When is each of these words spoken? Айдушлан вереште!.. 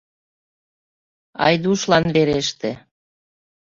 Айдушлан 1.45 2.05
вереште!.. 2.15 2.71